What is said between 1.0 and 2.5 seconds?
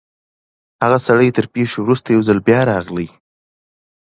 سړی تر پېښي وروسته یو ځل